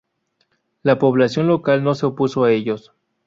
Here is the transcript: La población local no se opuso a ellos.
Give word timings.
La 0.81 0.97
población 0.97 1.45
local 1.45 1.83
no 1.83 1.93
se 1.93 2.07
opuso 2.07 2.43
a 2.43 2.51
ellos. 2.51 2.91